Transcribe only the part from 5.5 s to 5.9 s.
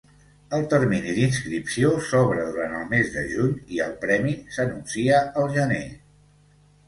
gener.